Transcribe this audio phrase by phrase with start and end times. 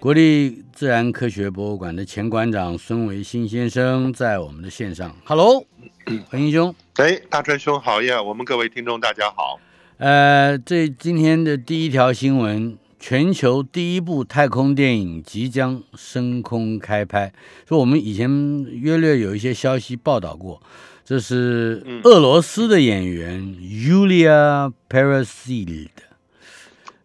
[0.00, 5.62] 国立自然科学博物馆的前馆长孙维新先生在我们的线上，Hello，
[6.32, 8.22] 文英兄，哎，大川兄好呀！
[8.22, 9.60] 我们各位听众大家好。
[9.98, 17.30] 呃，这今天的第一条新闻，全球第一部太空电影即将升空开拍。
[17.68, 20.62] 说我们以前约略有一些消息报道过，
[21.04, 25.88] 这是俄罗斯的演员 Yulia Peresild。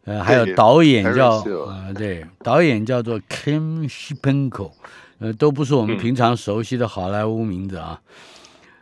[0.06, 1.38] 呃，还有导演叫
[1.68, 4.72] 呃，对，导演叫做 Kim Shipenko，
[5.20, 8.00] 呃，都不是我们平常熟悉的好莱坞名字啊。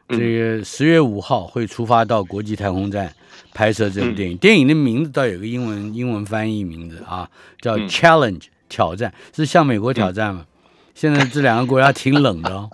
[0.10, 3.16] 这个十月五号会出发到国际太空站
[3.54, 7.30] 拍摄这部电影，电影的名字倒有个英文英文翻译名字啊，
[7.62, 10.46] 叫 Challenge 挑战，是向美国挑战吗？
[10.94, 12.70] 现在这两个国家挺冷的哦。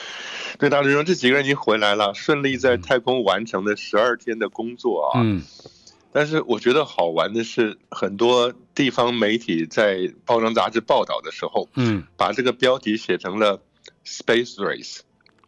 [0.58, 5.20] 对，大师兄，这几个人已经回来了，顺利在太空完成了十二天的工作啊。
[5.22, 5.42] 嗯。
[6.16, 13.60] 但是我觉得好玩的是，很多地方媒体在包装杂志报道的时候，嗯，把这个标题写成了
[14.06, 15.00] “space race”，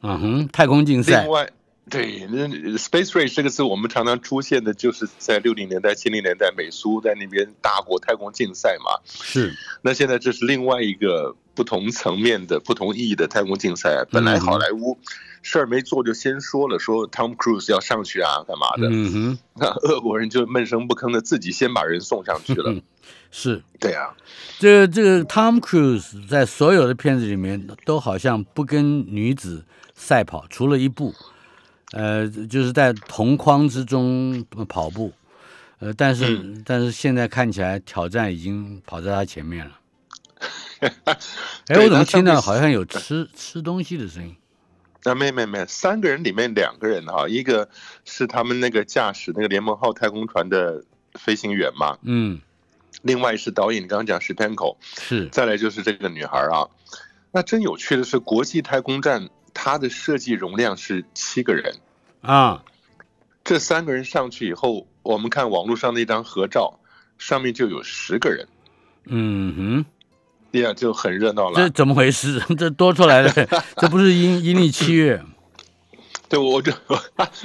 [0.02, 1.22] 嗯哼，太空竞赛。
[1.22, 1.48] 另外，
[1.90, 9.00] 对，那 “space race” 这个词，我们常常出现的就是在六零年代、七零年代，美苏在那边大国太空竞赛嘛。
[9.04, 9.54] 是。
[9.82, 14.04] 那现在这是另外一个不同层面的、不同意义的太空竞赛。
[14.10, 14.98] 本来好莱坞。
[15.40, 18.88] 事儿没做就先说了，说 Tom Cruise 要上去啊，干嘛的？
[18.90, 22.74] 嗯哼， 那俄国人就闷声不吭的自己先把人送上去了。
[23.30, 24.14] 是，对啊，
[24.58, 29.64] 这个这个 Tom Cruise 在所有的片子里面都好像不跟女子
[29.94, 31.14] 赛跑，除了一部，
[31.92, 35.12] 呃，就是在同框之中跑步，
[35.78, 39.78] 呃，但是但是现在看起来挑战已经跑在他前面了。
[41.66, 44.36] 哎，我怎么听到好像有吃吃东西的声音？
[45.04, 47.68] 啊，没没没，三个人里面两个人哈，一个
[48.04, 50.84] 是他们那个驾驶那个联盟号太空船的
[51.14, 52.40] 飞行员嘛，嗯，
[53.02, 56.68] 另外是导演，你刚刚讲是 Penko，是，再来就是这个女孩啊，
[57.32, 59.30] 那真有趣的是，国际太空站
[59.60, 61.74] 它的设计容量是七个人
[62.20, 62.62] 啊，
[63.42, 66.78] 这三个人上去以后，我们看网络上那张合照，
[67.18, 68.46] 上面就有十个人，
[69.06, 69.84] 嗯哼。
[70.52, 71.56] 对呀，就很热闹了。
[71.56, 72.40] 这怎么回事？
[72.56, 75.20] 这多出来的，这不是阴阴历七月？
[76.30, 76.72] 对，我就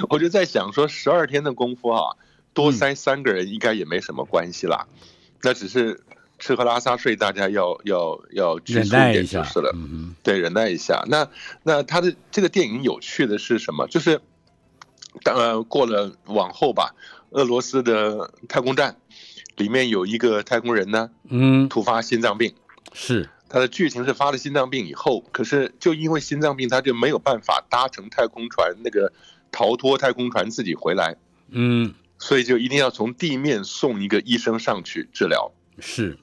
[0.08, 2.14] 我就在想说，十二天的功夫啊，
[2.54, 4.86] 多塞三个人应该也没什么关系啦。
[5.42, 6.00] 那只是
[6.44, 9.74] 吃喝拉撒睡，大家要要要忍耐一下就是了。
[10.22, 11.02] 对，忍耐一下。
[11.08, 11.26] 那
[11.62, 13.86] 那他的这个电影有趣的是什么？
[13.88, 14.20] 就是
[15.22, 16.94] 当然过了往后吧，
[17.30, 18.96] 俄罗斯的太空站
[19.56, 22.54] 里面有一个太空人呢，嗯，突发心脏病。
[22.92, 29.10] 是，他的剧情是发了心脏病以后，可是就因为心脏病，他就没有办法搭乘太空船那个
[29.50, 31.16] 逃脱太空船自己回来，
[31.48, 35.50] 嗯，所以就一定要从地面送一个医生上去治疗。
[35.80, 36.18] 是，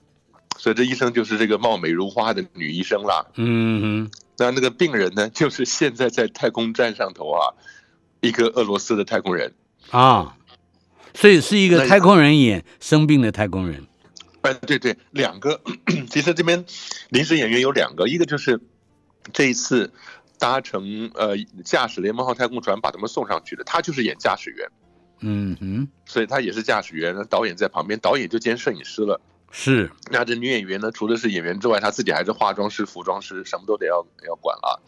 [0.61, 3.25] 所以这医生就是这个貌美如花的女医生啦。
[3.33, 7.41] 嗯哼，那那个病人呢，就是现在在太空站上头啊，
[8.19, 9.55] 一个俄罗斯的太空人
[9.89, 10.37] 啊，
[11.15, 13.87] 所以是一个太空人演生病的太空人。
[14.41, 15.59] 哎，对对，两个，
[16.11, 16.63] 其实这边
[17.09, 18.61] 临时演员有两个，一个就是
[19.33, 19.91] 这一次
[20.37, 21.35] 搭乘呃
[21.65, 24.69] 驾驶联盟号太空船把他们送上去的，他就是演驾驶员，
[25.21, 29.19] 嗯哼，所以他也是驾驶员，导演在旁边，导演就兼摄影师了，
[29.51, 29.91] 是。
[30.09, 34.81] 那这女演员呢，除了是演员之外，她自己还是化妆师、服装师，什么都得要要管了，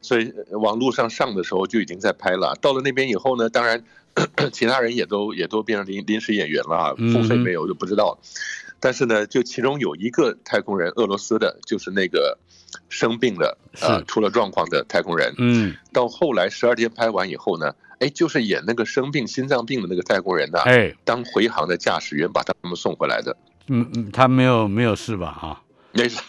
[0.00, 3.84] 所以往路上上的时候就已经在拍了，到了那边以后呢，当然
[4.52, 8.18] 其他人也都也都变成临临时演员了，付费没有就不知道。
[8.80, 12.38] 但是呢，就其中有一个太空人，俄罗斯的，就是那个
[12.88, 15.34] 生病了，呃，出了状况的太空人。
[15.36, 23.36] 嗯，到后来十二天拍完以后呢，哎，就是演那个生病心脏病的那个太空人呢，哎，当回航的驾驶员把他们送回来的。
[23.68, 25.26] 嗯嗯，他没有没有事吧？
[25.28, 25.62] 啊，
[25.92, 26.20] 没事，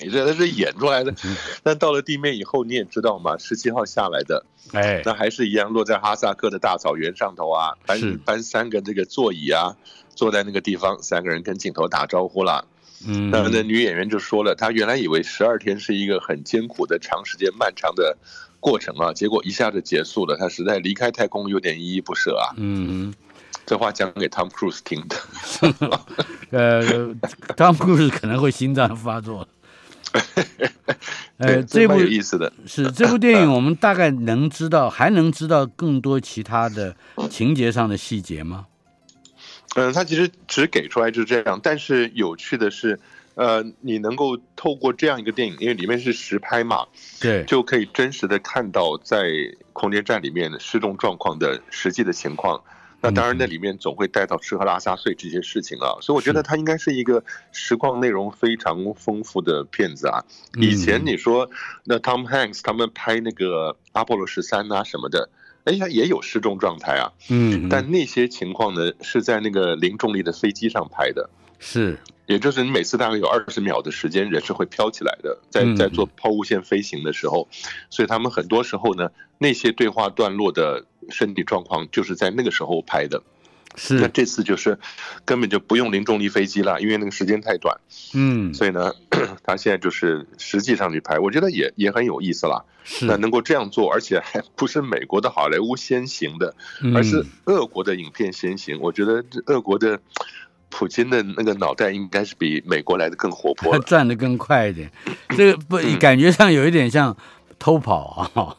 [0.00, 1.14] 没事，他是演出来的。
[1.62, 9.76] 但到了地面以后，你也知道嘛，十七号下来的，哎，那还是一样落在哈萨克的大草原上头啊，搬搬三个这个座椅啊。
[10.16, 12.64] 坐在那个地方，三个人跟镜头打招呼了。
[13.04, 18.16] 嗯，那那女演员就说了，她原来以为十二天是一个很艰苦的、长时间漫长的
[18.60, 22.54] 过程啊，结果一下子结束了，她实在离开太空有点依依不舍啊。
[22.58, 23.12] 嗯，
[23.66, 25.16] 这话讲给 Tom Cruise 听的。
[26.50, 26.82] 呃
[27.56, 29.48] ，Tom Cruise 可能会心脏发作。
[31.38, 32.52] 呃，这部有意思的。
[32.66, 36.94] 是这部电影，我们大概能知道，还能知道更多其他的
[37.28, 38.66] 情节上的细节吗？
[39.74, 43.00] 嗯， 他其实只给出来就是这样，但是有趣的是，
[43.34, 46.86] 呃，你能够透过这样一个电影，因为里面是实拍嘛，
[47.20, 49.24] 对，就可以真实的看到在
[49.72, 52.62] 空间站里面的失重状况的实际的情况。
[53.04, 57.22] 那当然，那里面总会带到吃喝拉撒睡这些事情啊，所以我觉得它应该是一个
[57.52, 60.24] 实况内容非常丰富的片子啊。
[60.58, 61.50] 以前你说
[61.84, 65.28] 那 Tom Hanks 他们拍那个阿波罗十三啊什么的，
[65.64, 71.28] 哎呀也有失重状态啊，嗯，但那些情况呢是在那个零重力的飞机上拍的。
[71.58, 77.48] 是，也就是你每次大概有二十秒的时间，人是会飘起来的，在在做抛物线飞行的时候，
[77.90, 83.22] 所以他们很多时候呢，那些对话段落的身体状况就是在那个时候拍的。
[83.76, 84.78] 是那，这次就是
[85.24, 87.76] 根本就不用零重力飞机了，因为那个时间太短，
[88.14, 88.94] 嗯，所以呢，
[89.42, 92.64] 他现在就是实际上去拍，我觉得也也很有意思啦。
[92.84, 96.54] 是那，能够这样做，而且还不是美国的好莱坞先行的，
[96.94, 98.78] 而是嗯俄国的影片先行。
[98.80, 100.00] 我觉得这俄国的
[100.76, 103.78] 普京的那个脑袋应该是比美国来的更活泼他。
[103.84, 104.90] 转的更快一点，
[105.36, 107.16] 这个不嗯感觉上有一点像
[107.60, 108.56] 偷跑啊，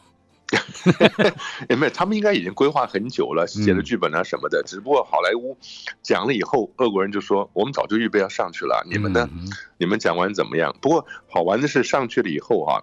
[1.68, 4.62] 也没有，他们应该已经规划很久了，写了剧本啊什么的。
[4.62, 5.58] 只不过好莱坞
[6.02, 9.28] 讲了以后，俄国人就说我们早就预备要上去了，你们呢？
[9.30, 9.46] 嗯
[9.76, 10.74] 你们讲完怎么样？
[10.80, 12.80] 不过好玩的是上去了以后啊，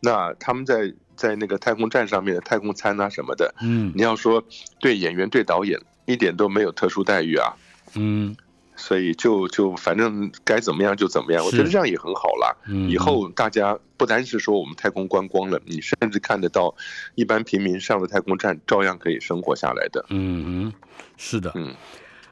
[0.00, 4.44] 那他们在在那个太空站上面的太空餐啊什么的，嗯你要说
[4.78, 7.54] 对演员对导演一点都没有特殊待遇啊。
[7.94, 8.36] 嗯
[8.76, 12.56] 所以就就反正该怎么样就怎么样，我觉得这样也很好啦。
[12.66, 16.74] 嗯，以后大家不单是说我们太空观光了，你甚至看得到
[17.14, 20.04] 一般平民上了太空站照样可以生活下来的。
[20.10, 20.72] 嗯哼，
[21.16, 21.74] 是的，嗯。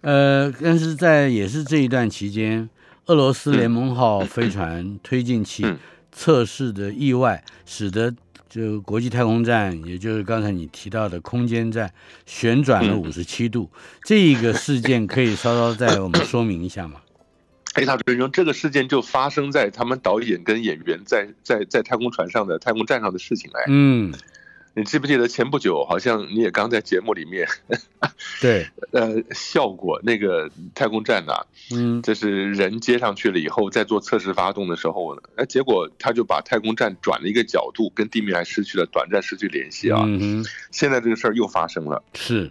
[0.01, 2.69] 呃，但是在也是这一段期间，
[3.07, 5.79] 俄罗斯联盟号飞船推进器嗯。
[6.15, 8.15] 测试的意外，使得
[8.53, 11.91] 就国际太空站，也就是刚才你提到的空间站
[12.27, 13.71] 旋转了嗯五十七度，
[14.05, 17.01] 这一个事件可以稍稍再我们说明一下吗？
[17.73, 23.51] 哎，大主持人，这个事件就发生在他们导演跟演员在在在太空船上的太空站上的事情。
[23.55, 24.13] 哎，嗯，
[24.75, 27.47] 你记不记得前不久好像你也刚在节目里面
[28.41, 31.35] 对，呃笑过那个太空站呐、
[31.71, 40.03] 嗯就是人接上去了以后，在做测试发动的时候呢，哎，结果他就把太空站转了一个角度，跟地面还失去了短暂失去联系啊。
[40.07, 42.03] 嗯哼，现在这个事儿又发生了。
[42.15, 42.51] 是，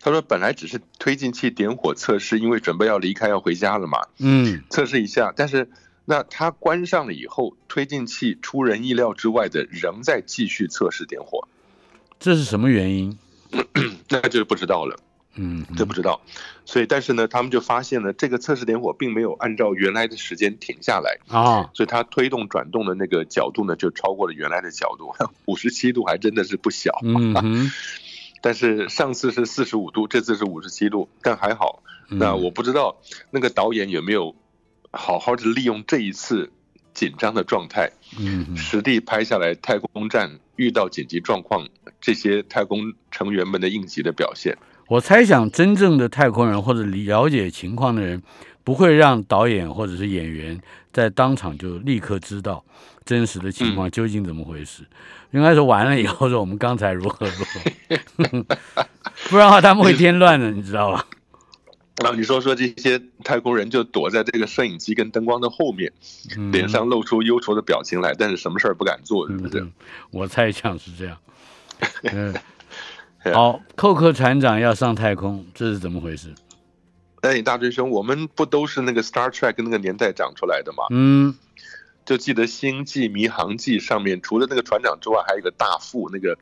[0.00, 5.32] 他说本来只是推进器点火测试，因为准备要离开要回家了嘛，嗯测试一下。
[5.34, 5.68] 但是
[6.06, 11.46] 那它关上了以后，推进器出人意料之外的仍在继续测试点火，
[12.18, 13.18] 这是什么原因？
[14.08, 14.98] 那就是不知道了。
[15.38, 16.22] 嗯，这不知道，
[16.64, 25.12] 所以但是呢，他们就发现了这个测试点火并没有按照原来的时间停下来，啊，所以它推动转动的那个角度呢，就超过了原来的角度，
[25.44, 26.98] 五十七度还真的是不小。
[27.02, 27.70] 嗯，
[28.40, 31.82] 但是上次是四十五度，这次是五十七度，但还好。
[32.08, 32.96] 嗯那我不知道
[33.32, 34.34] 那个导演有没有
[34.92, 36.50] 好好的利用这一次
[36.94, 41.68] 紧张的状态，嗯实地拍下来太空站遇到紧急状况
[42.00, 44.56] 这些太空成员们的应急的表现。
[44.88, 48.22] 我猜想，真正的太空人或者了解情况的人，
[48.62, 50.60] 不会让导演或者是演员
[50.92, 52.64] 在当场就立刻知道
[53.04, 54.84] 真实的情况究竟怎么回事。
[55.32, 58.44] 应该是完了以后说我们刚才如何如何，
[59.28, 61.04] 不然的话他们会 添乱的，你知道吧？
[62.02, 65.92] 然后你说说这些太空人就躲在这个摄影机跟灯光的后面，
[66.36, 69.60] 嗯脸上露出忧愁的表情来，但是什么事儿不敢做，是不是？
[69.60, 69.72] 嗯
[70.10, 71.16] 我猜想是这样。
[72.04, 72.34] 嗯，
[73.32, 76.34] 好，寇克船长要上太空，这是怎么回事？
[77.22, 80.84] 哎，大追兄，我们不都是那个 Star Trek 那个年代长出来的吗？
[80.90, 81.34] 嗯，
[82.04, 86.38] 就记得《星际迷航记》上面，除了那个船长之外，还有一个大副，那个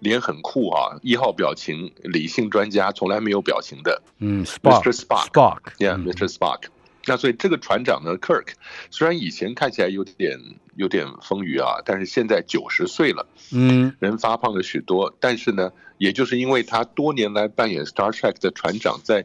[0.00, 4.92] 脸很酷啊，一号表情，理性专家，从来没有表情的嗯 Mr.
[4.92, 5.28] Spock。
[5.30, 6.28] Spock，Yeah，Mr.
[6.28, 6.64] Spock。
[7.06, 8.48] 那所以这个船长呢，Kirk，
[8.90, 10.38] 虽然以前看起来有点
[10.76, 15.14] 有点丰腴啊，但是现在九十岁了，嗯人发胖了许多。
[15.18, 19.24] 但是呢，也就是因为他多年来扮演 Star Trek 的船长，在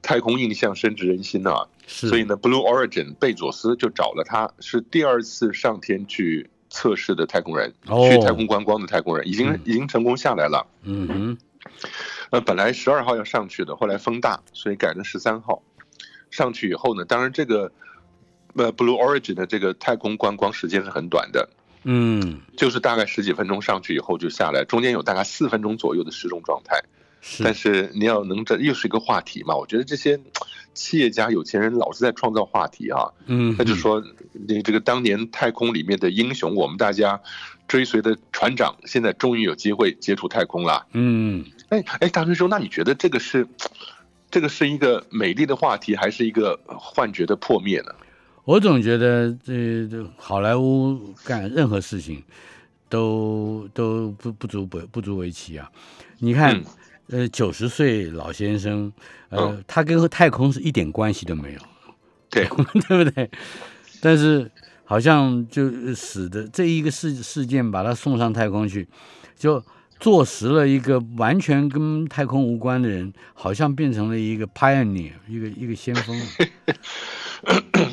[0.00, 10.66] 太空印象深植人心啊，所以呢，Blue Origin 贝佐斯就找了他，是第二次上天去测试的太空人，哦去太空观光的太空人，已经嗯已经成功下来了。
[10.82, 11.38] 嗯哼，
[12.30, 15.62] 呃，本来十二号要上去的，后来风大，所以改成十三号。
[16.30, 17.72] 上去以后呢，当然这个
[18.54, 21.48] 呃 Blue Origin 的这个太空观光时间是很短的，
[21.84, 26.82] 嗯就是大概十几分钟上去以后就下来，中间有大概四分钟左右的失重状态。
[27.42, 30.20] 但，是你要能这又是一个话题嘛，我觉得这些
[30.78, 33.10] 企业家、有钱人老是在创造话题啊。
[33.26, 34.00] 嗯，他就说，
[34.32, 37.20] 你这个当年太空里面的英雄，我们大家
[37.66, 40.86] 追随的船长，现在终于有机会接触太空了。
[40.92, 43.46] 嗯，哎哎，大师兄，那你觉得这个是
[44.30, 47.92] 这个是一个美丽的话题，还是一个幻觉的破灭呢？
[48.44, 52.22] 我总觉得这这好莱坞干任何事情
[52.88, 55.70] 都都不不足不不足为奇啊！
[56.20, 56.64] 你看，嗯
[57.10, 58.92] 呃，九十岁老先生，
[59.30, 61.60] 呃，嗯他跟太空是一点关系都没有，
[62.30, 62.44] 对，
[62.88, 63.30] 对不对？
[64.00, 64.50] 但是
[64.84, 68.86] 好像就使得这一个事事件把他送上太空去，
[69.36, 69.62] 就
[69.98, 76.16] 坐实了一个完全跟太空无关的人，好像变成了一个 pioneer，一个一个先锋。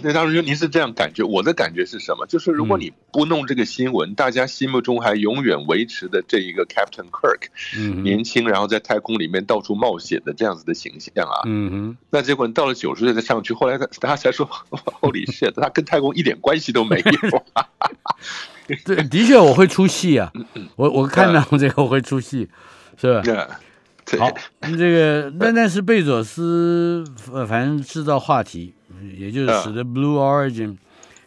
[0.04, 1.24] 那大师兄，您是这样感觉？
[1.24, 2.26] 我的感觉是什么？
[2.28, 7.48] 就是如果嗯你不弄这个新闻，大家心目中还永远维持的这一个 Captain Kirk，
[7.78, 14.48] 嗯年轻然后在太空里面到处冒险的这样子的形象啊，嗯哼，那结果你到了九十岁再上去，后来他大家才说，
[15.02, 17.42] Holy shit，他跟太空一点关系都没有。
[18.86, 22.50] 对，的确我会出戏啊，嗯我我看到这个我会出戏，
[23.00, 23.22] 是吧？
[24.20, 24.32] 好，
[24.62, 28.74] 这个 那但是贝佐斯呃，反正制造话题，
[29.18, 30.78] 也就是使得 Blue Origin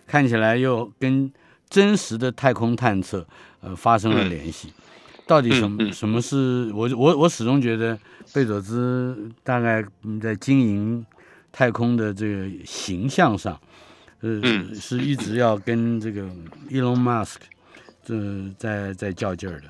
[0.07, 1.31] 看起来又跟
[1.69, 3.27] 真实的太空探测
[3.61, 4.73] 呃发生了联系。
[5.27, 7.99] 到底什么什么是我我我始终觉得
[8.33, 11.05] 贝佐斯大概嗯在经营
[11.53, 13.53] 太空的这个形象上，
[14.21, 16.23] 呃，嗯是一直要跟这个
[16.71, 17.37] Elon Musk
[18.05, 18.15] 这
[18.57, 19.67] 在在较劲儿的。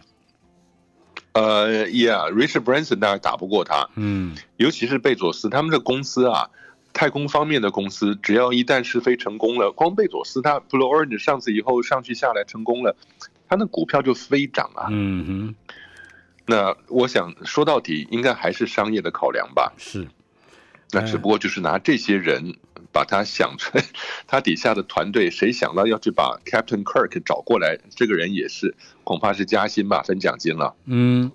[1.39, 6.51] 呃，Yeah，Richard Branson 大概打不过他，嗯尤其是贝佐斯他们的公司啊，
[6.93, 12.97] 太空方面的公司，只要一旦试飞成功了，光贝佐斯他 Blue Origin 上次以后上去下来成功了，
[13.49, 14.89] 他那股票就飞涨啊。
[14.91, 15.55] 嗯哼，
[16.47, 19.73] 那我想说到底，应该还是商业的考量吧。
[19.79, 20.09] 是。
[20.91, 22.57] 那只不过就是拿这些人
[22.93, 23.83] 把他想成
[24.27, 30.75] 他底下的团队，谁想到要去把 Captain Kirk 找过来，这个人也是恐怕是加薪吧，分奖金了。
[30.87, 31.31] 嗯，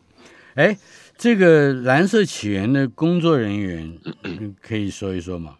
[0.56, 0.78] 哎，
[1.18, 5.58] 这个蓝色起源的工作人员，嗯可以说一说吗？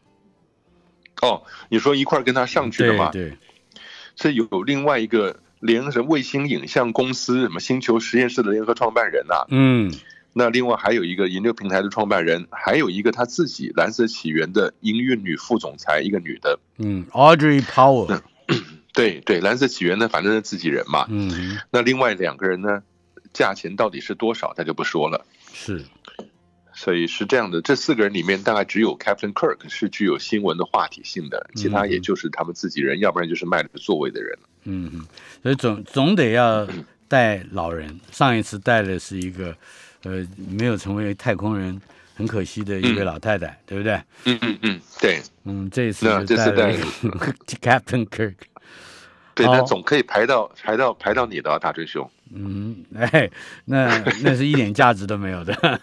[1.22, 3.10] 哦，你说一块儿跟他上去的吗？
[3.12, 3.38] 对对，
[4.16, 9.94] 是有另外一个联什么卫星影像公司什么星球实验室的联合创办人呐、嗯
[10.34, 16.60] 那另外还有一个研究平台的创办人，还有一个他自己蓝色起源的营运女副总裁，一个女的。
[16.78, 18.20] 嗯，Audrey Power，
[18.94, 21.06] 对对，蓝色起源呢，反正是自己人嘛。
[21.10, 22.82] 嗯，那另外两个人呢，
[23.32, 25.26] 价钱到底是多少，他就不说了。
[25.54, 25.84] 是，
[26.74, 34.40] 所以是这样的，这四个人里面大概只有 Captain Kirk 是具有新闻的话题性的，其他也就是他们自己人，要不然就是卖了座位的人。
[34.64, 35.08] 嗯哼，
[35.44, 36.68] 所以总总得要
[37.08, 38.00] 带老人。
[38.12, 39.56] 上一次带的是一个，
[40.04, 41.82] 呃，没有成为太空人，
[42.16, 43.94] 很可惜的一位嗯老太太，对不对？
[44.26, 48.36] 嗯嗯嗯，对嗯，这一次那这次就带了带一个 Captain Kirk。
[49.36, 52.08] 对，好那总可以排到排到排到你的啊，大追兄。
[52.36, 53.30] 嗯，哎，
[53.66, 55.80] 那那是一点价值都没有的。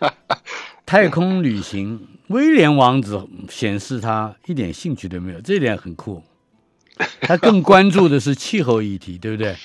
[0.86, 6.22] 太空旅行，威廉王子显示他一点兴趣都没有，这一点很酷。
[7.22, 9.56] 他更关注的是气候议题，对不对？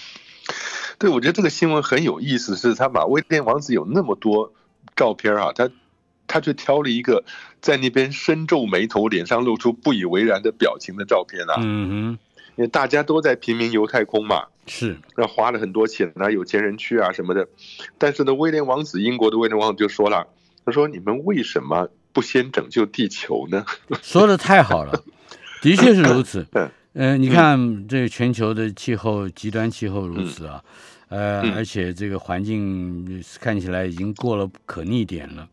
[1.00, 4.54] 对，我觉得这个新闻很有意思，是他把威廉王子有那么多
[4.96, 5.70] 照片啊，他
[6.26, 7.24] 他就挑了一个
[7.62, 12.20] 在那边深皱眉头、脸上露出不以为然的表情的照片啊，嗯哼
[12.56, 17.48] 因为大家都在平民游太空嘛，是，那花了很多钱啊，有钱人去啊什么的。
[18.00, 20.28] 但是呢，威廉王子，英国的威廉王子就说了，
[20.66, 23.64] 他说：“你们为什么不先拯救地球呢
[24.02, 25.04] 说的太好了，
[25.62, 26.70] 的确是如此嗯。
[26.98, 30.64] 呃，你看这个全球的气候极端气候如此啊，
[31.10, 35.48] 呃，嗯而且这个环境看起来已经过了可逆点了。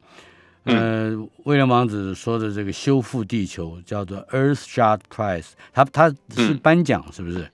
[0.65, 7.47] 呃，威廉王子说的这个修复地球叫做 Earthshot Prize，他他是嗯颁奖是不是？？”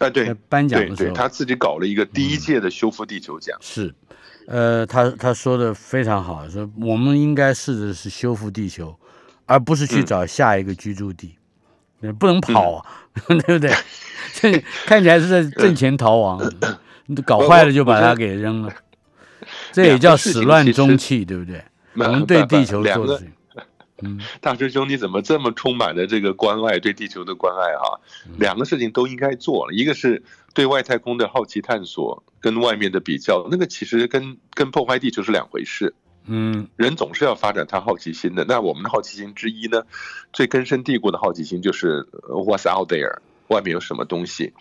[0.00, 3.58] 哎，对在颁奖对对，的时候他自己搞了一个第一届的修复地球奖。
[3.60, 3.94] 是，
[4.46, 8.98] 呃，他他说的非常好，说我们应该试的是修复地球，
[9.44, 11.37] 而不是去嗯找下一个居住地，呃
[12.18, 12.86] 不能跑啊，
[13.46, 13.72] 对不对？
[14.34, 14.52] 这
[14.86, 16.40] 看起来是在 挣钱逃亡，
[17.24, 18.72] 搞坏了就把它给扔了，
[19.72, 21.62] 这也叫始乱终弃，对不对？
[21.94, 23.20] 我们对地球两个
[24.02, 27.98] 嗯大师兄，你怎么这么充满了这个关爱，对地球的关爱啊？
[28.28, 30.22] 嗯两个事情都应该做了，一个是
[30.54, 35.92] 对外太空的好奇探索，跟外面的比较，那个其实跟跟破坏地球是两回事。
[36.28, 38.44] 嗯人总是要发展他好奇心的。
[38.46, 39.82] 那我们的好奇心之一呢，
[40.32, 43.18] 最根深蒂固的好奇心就是呃 What's out there，
[43.48, 44.52] 外面有什么东西。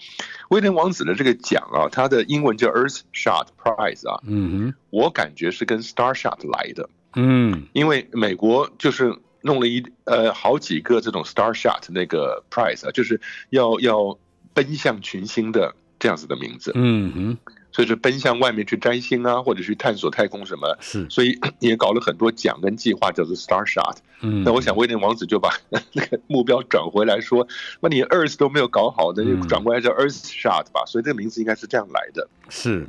[0.49, 6.89] 威廉王子的这个奖啊，它的英文叫 Earth Shot Prize 啊，嗯哼我感觉是跟 Star Shot 来的。
[7.15, 13.19] 嗯因为美国就是弄了一呃好几个这种 Star Shot 那个 prize 啊，就是
[13.49, 14.17] 要要
[14.53, 16.71] 奔向群星的这样子的名字。
[16.75, 17.37] 嗯哼，
[17.77, 20.75] 所以是奔向外面去摘星啊，或者去探索太空什么。
[20.81, 23.97] 是，所以 也搞了很多奖跟计划，叫做 Star Shot。
[24.21, 25.51] 嗯，那我想威廉王子就把
[25.93, 27.47] 那个目标转回来说，
[27.79, 30.85] 那你 Earth 都没有搞好，那就转过来叫 Earth Shot 吧。
[30.87, 32.27] 所以这个名字应该是这样来的。
[32.49, 32.87] 是，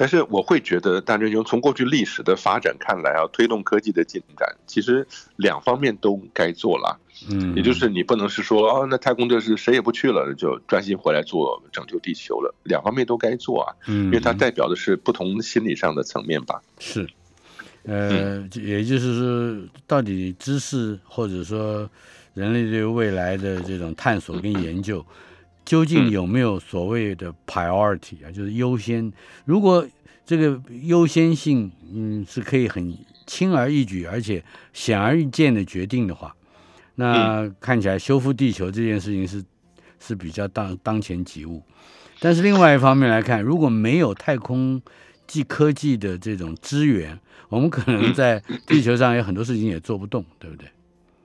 [0.00, 7.00] 但是我会觉得，大真兄从过去历史的发展看来啊，推动科技的进展，其实两方面都该做了。
[7.28, 12.54] 嗯，也就是你不能是说哦，那太空这是谁也不去了，就专心回来做拯救地球了。
[12.62, 16.62] 两方面都该做啊，嗯，因为它代表的是不同心理上的层面吧。
[16.78, 17.08] 是，
[17.82, 21.90] 呃，也就是说，到底知识或者说
[22.34, 25.04] 人类对未来的这种探索跟研究，
[25.68, 29.12] 究竟有没有所谓的 priority 啊，就是优先？
[29.44, 29.86] 如果
[30.24, 32.96] 这个优先性，嗯，是可以很
[33.26, 36.34] 轻而易举，而且显而易见的决定的话。
[36.94, 39.44] 那看起来修复地球这件事情是
[40.00, 41.62] 是比较当当前急务，
[42.18, 44.80] 但是另外一方面来看，如果没有太空
[45.26, 47.20] 技科技的这种资源，
[47.50, 50.66] 我们可能在地球上有很多事情也做不动，对不对？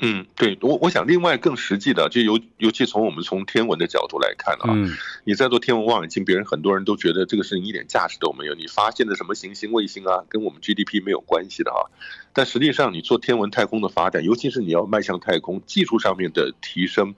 [0.05, 4.75] 嗯，对我我想另外更实际的，就尤尤其从我们从天文的角度来看啊，
[5.23, 11.87] 你在做天文望远镜，别人很多人都觉得这个事情一点价值都没有，你发现的什么行星卫星啊，跟我们 GDP 没有关系的啊。
[12.33, 17.15] 但实际上，你做天文太空的发展，尤其是你要迈向太空，技术上面的提升，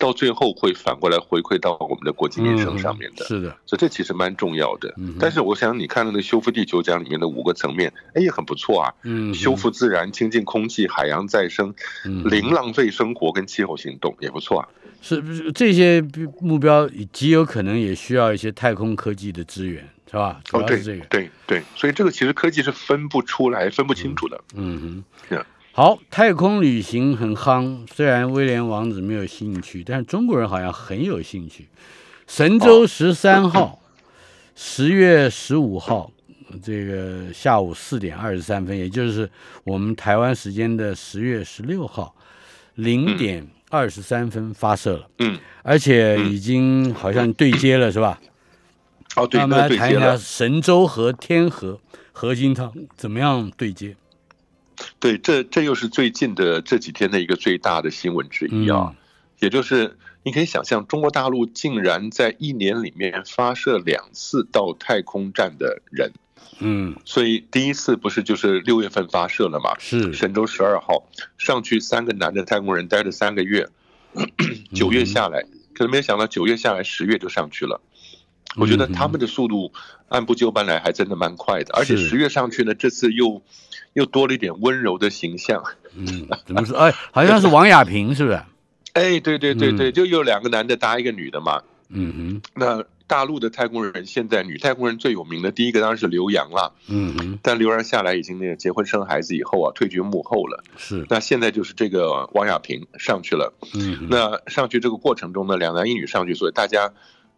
[0.00, 3.24] 到最后会反过来回馈到我们的国际民生上面的。
[3.26, 4.92] 是的，所以这其实蛮重要的。
[5.20, 8.92] 但是我想你看那个修复地球奖里面的五个层面，哎，也很不错啊。
[9.04, 11.72] 嗯，修复自然、清净空气、海洋再生、
[12.24, 14.68] 零浪费生活跟气候行动也不错啊。
[15.02, 16.04] 是不是这些
[16.40, 19.88] 目标极有可能也需要一些太空科技的资源？
[20.10, 20.40] 是吧？
[20.50, 24.40] 哦，对，对对，所以这个其实科技是分不出来、分不清楚的。
[24.56, 31.68] 嗯哼，好，太空旅行很夯，虽然威廉王子没有兴趣，但是中国人好像很有兴趣。
[32.26, 33.80] 神舟十三号，
[34.56, 36.10] 十月十五号，
[36.60, 39.30] 这个下午四点二十三分，也就是
[39.62, 42.16] 我们台湾时间的十月十六号
[42.74, 45.08] 零点二十三分发射了。
[45.20, 48.20] 嗯，而且已经好像对接了，是吧？
[49.14, 51.78] 哦，对，那我们来谈一下神舟和天河
[52.10, 53.96] 核心舱怎么样对接？
[54.98, 58.94] 对，这这又是最近的这几天的一个最大的新闻之一啊，
[59.38, 66.12] 也就是你可以想象，中国大陆竟然在一年里面发射两次到太空站的人，
[66.58, 69.74] 嗯，所以第一次不是就是六月份发射了嘛？
[69.78, 73.68] 是神舟十二号上去，三个男的太空人待了三个月，
[74.74, 77.80] 九月下来，可是没有想到九月下来，十月就上去了。
[78.56, 79.72] 我觉得他们的速度
[80.08, 81.72] 按部就班来，还真的蛮快的。
[81.74, 83.40] 而且十月上去呢，这次又
[83.92, 85.62] 又多了一点温柔的形象。
[85.94, 86.76] 嗯，怎么说？
[86.76, 88.40] 哎，好像是王亚平，是不是？
[88.92, 91.62] 哎，对对对对，就有两个男的搭一个女的嘛。
[91.88, 92.42] 嗯哼。
[92.54, 96.72] 那大陆的太空人，现在女太空人最有名的第一个当然是刘洋了。
[96.88, 97.38] 嗯哼。
[97.42, 100.62] 但刘洋下来已经那个结婚生孩子以后啊，退居幕后了。
[100.76, 101.06] 是。
[101.08, 103.52] 那现在就是这个王亚平上去了。
[103.74, 104.08] 嗯。
[104.10, 106.92] 那上去这个过程中呢，两男一女上去，所以大家。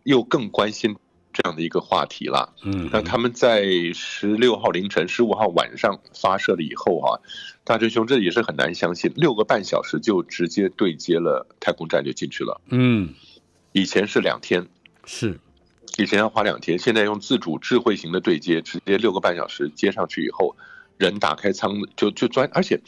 [0.05, 0.97] 又更关心
[1.33, 2.55] 这样的一个话题了。
[2.63, 3.65] 嗯，那他们在
[3.95, 7.21] 十六号凌晨、十五号晚上发射了以后啊，
[7.65, 12.61] 大真兄这也是很难相信，六个半小时就直接对接了太空站就进去了。
[12.69, 13.15] 嗯，
[13.73, 14.67] 以前是两天，
[15.05, 15.39] 是
[15.99, 20.57] 以前要花两天，现在用自主智慧型的对接，直接六个半小时接上去以后，
[20.99, 22.81] 人打开舱就就钻，而且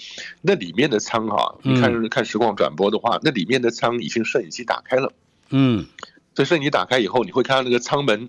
[0.43, 5.13] 那里面的舱啊，你看看实况转播的话，那里面的舱已经摄影机打开了。
[5.51, 5.87] 嗯。
[6.35, 8.29] 这是你打开以后，你会看到那个舱门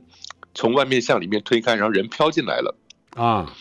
[0.53, 2.75] 从外面向里面推开，然后人飘进来了
[3.15, 3.53] 啊。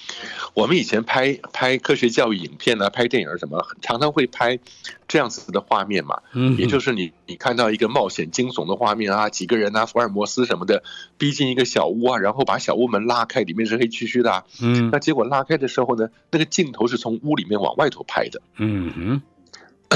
[0.53, 4.61] 我们以前拍拍科学教育影片啊，拍电影什么，常常会拍
[5.09, 6.21] 这样子的画面嘛。
[6.33, 10.85] 嗯，也就是你你看到一个冒险惊悚的画面啊，几个人啊，福尔摩斯什么的
[11.19, 14.45] 逼近一个小屋啊，然后把小屋门拉开，里面是黑黢黢的。
[14.61, 18.43] 嗯，那结果拉开的时候呢，那个镜头是从屋里面往外头拍的。
[18.59, 19.23] 嗯哼。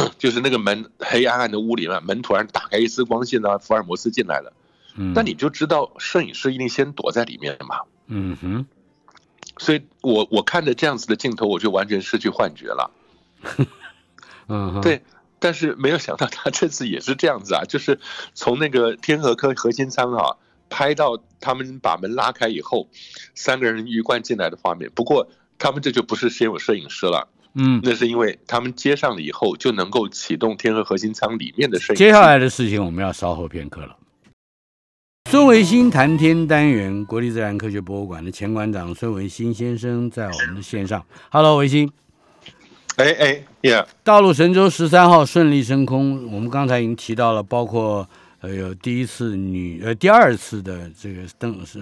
[0.18, 4.52] 就是那个门黑暗暗的屋里面，门突然打开一丝光线呢，福尔摩斯进来了。
[4.96, 7.80] 嗯，那你就知道摄影师一定先躲在里面嘛。
[8.06, 8.66] 嗯哼，
[9.58, 12.90] 所以我我看着这样子的镜头，我就完全失去幻觉了。
[14.48, 15.02] 嗯，对，
[15.38, 18.00] 但是没有想到他这次也是这样子啊，就是
[18.34, 20.36] 从那个天河科核心舱啊
[20.70, 22.88] 拍到他们把门拉开以后，
[23.34, 24.90] 三个人鱼贯进来的画面。
[24.94, 27.28] 不过他们这就不是先有摄影师了。
[27.60, 31.98] 嗯，那是因为他们接上了以后，就能够启动天河核心舱里面的摄影。
[31.98, 33.96] 接下来的事情我们要稍后片刻了。
[35.28, 41.04] 孙维新谈天单元，国立自然科学博物馆的前馆长孙维新先生在我们的线上。
[41.30, 41.90] Hello，维新。
[42.96, 48.08] 哎哎，Yeah，大陆神舟十三号顺利升空，我们刚才已经提到了，包括
[48.40, 51.78] 呃有第一次女呃第二次的这个登是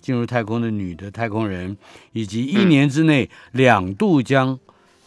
[0.00, 1.76] 进入太空的女的太空人，
[2.12, 4.58] 以及一年之内两度将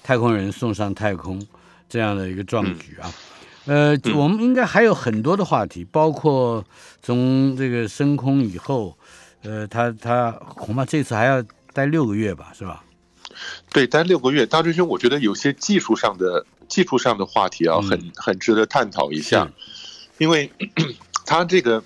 [0.03, 1.41] 太空人送上太空
[1.87, 3.11] 这样的一个壮举啊。
[3.65, 6.65] 呃，我们应该还有很多的话题，包括
[7.01, 8.97] 从这个升空以后，
[9.43, 12.83] 呃，他他恐怕这次还要待六个月吧，是吧？
[13.71, 14.45] 对，待六个月。
[14.45, 19.49] 大追兄，我觉得有些技术上的技术上的话题啊，很很值得探讨一下，
[20.17, 20.51] 因为
[21.25, 21.81] 他这个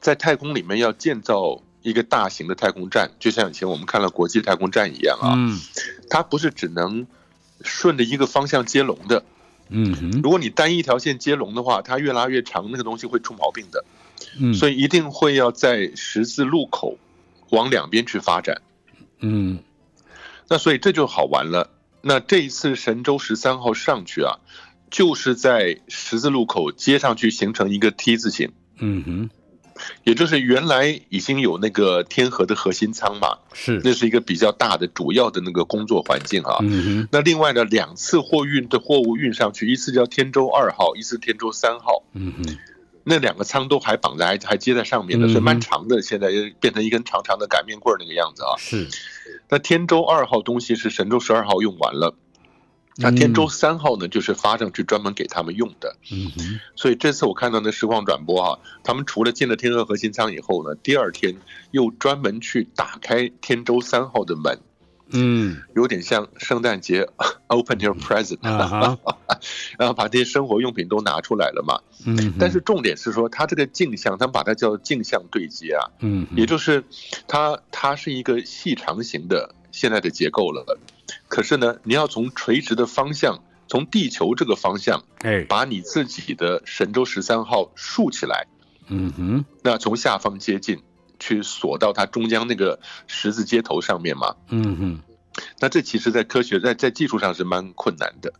[0.00, 5.60] 在太空里面要建造一个大型的太空站，就像以前我们看了国际太空站一样啊，嗯
[6.08, 7.06] 它不是只能
[7.64, 9.24] 顺着一个方向接龙的。
[9.68, 13.84] 嗯哼如果你单一条线接龙的话，它越拉越长，那个东西会出毛病的。
[14.38, 16.98] 嗯，所以一定会要在十字路口
[17.50, 18.62] 往两边去发展。
[19.20, 19.58] 嗯
[20.48, 21.70] 那所以这就好玩了。
[22.02, 24.36] 那这一次神舟十三号上去啊，
[24.90, 29.30] 就是在十字路口接上去形成一个 T 字形，嗯哼
[30.04, 36.58] 也就是原来已经有那个天河的核心舱嘛，是那是一个比较大的主要的那个工作环境啊。
[36.62, 42.56] 嗯哼那另外呢，两次货运的货物运上去，一次叫天舟二号，一次天舟三号，嗯哼
[43.06, 48.56] 那两个舱都还绑在还还接在上面的，所以蛮长的，现在又变成一根长长的擀面棍儿那个样子啊。
[48.56, 48.88] 是
[49.50, 52.14] 那天舟二号东西是神舟十二号用完了，
[52.96, 55.96] 那天舟三号呢，就是发上去专门给他们用的。
[56.12, 61.34] 嗯所以这次我看到那实况转播啊、他们除了进了天河核心舱以后呢，第二天
[61.72, 64.58] 又专门去打开天舟三号的门，
[65.10, 67.08] 嗯有点像圣诞节
[67.48, 68.38] open your present，、
[69.78, 71.80] 然后把这些生活用品都拿出来了嘛。
[72.06, 76.84] 嗯，但是重点是说，它这个镜像，他们把它叫镜像对接啊，嗯也就是
[77.26, 80.78] 它它是一个细长型的现在的结构了。
[81.34, 85.44] 可是呢，你要从垂直的方向，从地球这个方向，哎。
[85.48, 88.46] 把你自己的神舟十三号竖起来，
[88.86, 89.44] 嗯哼。
[89.64, 90.80] 那从下方接近，
[91.18, 94.36] 去锁到它中央那个十字接头上面嘛。
[94.50, 95.00] 嗯哼。
[95.58, 98.32] 那这其实，在科学在在技术上是蛮困难的，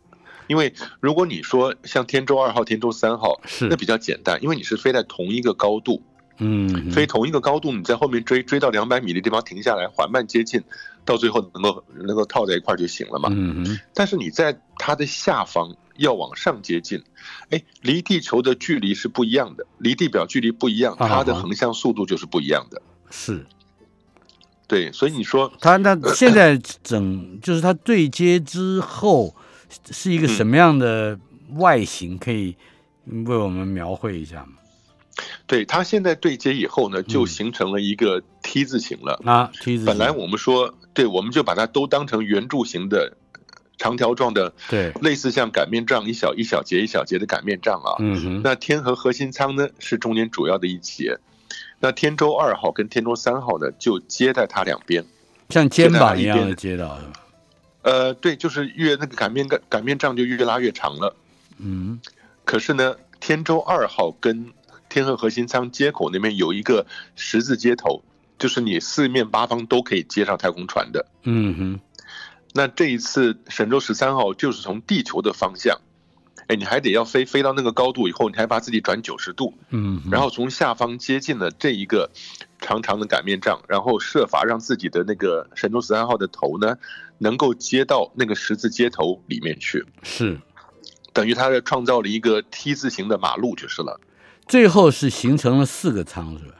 [0.47, 3.67] 因为如果你说像天舟二号、天舟三号，是。
[3.67, 6.01] 那比较简单，因为你是飞在同一个高度，
[6.37, 10.63] 嗯飞同一个高度，你在后面追追到两百米的地方停下来，缓慢接近，
[11.05, 13.29] 到最后能够能够套在一块儿就行了嘛。
[13.31, 17.01] 嗯哼但是你在它的下方要往上接近，
[17.49, 22.81] 哎，离地球的距离是不一样的，离地表距离不一样，啊它的横向速度就是不一样的。
[23.09, 23.45] 是。
[24.67, 29.35] 对，所以你说，它那现在整 就是它对接之后
[29.91, 31.19] 是一个什么样的
[31.57, 32.17] 外形？
[32.17, 32.57] 可以
[33.05, 34.53] 为我们描绘一下吗？
[35.47, 39.21] 对它现在对接以后呢，就嗯形成了一个 T 字形了。
[39.25, 43.15] 啊，梯子本来我们说，对，我们就把它都当成圆柱形的
[43.77, 47.95] 长条状的，对，类似像擀面杖一小一小节一小节的擀面杖啊。
[47.99, 51.17] 嗯哼，那天和核心舱呢是中间主要的一节，
[51.79, 55.05] 那天舟二号跟天舟三号呢就接在它两边。
[55.49, 57.13] 像肩膀一样的街道是吧？
[57.83, 61.15] 呃，对，就是越那个擀面擀擀面杖就越拉越长了。
[61.59, 61.99] 嗯
[62.43, 64.51] 可是呢，天舟二号跟
[64.95, 68.01] 天河核心舱接口那边有一个十字接头，
[68.39, 71.05] 就是你四面八方都可以接上太空船的。
[71.23, 71.79] 嗯哼，
[72.53, 75.81] 那这一次神舟十三号就是从地球的方向，
[76.47, 82.09] 哎，你还得要飞飞到那个高度以后，你还把自己转九十度，嗯，然后从下方接近了这一个
[82.61, 86.77] 长长的擀面杖，然后设法让自己的那个神舟十三号的头呢，
[87.17, 90.39] 能够接到那个十字接头里面去，是。
[91.11, 93.99] 等于它是创造了一个 T 字形的马路就是了。
[94.47, 96.55] 最后是形成了四个仓是吧？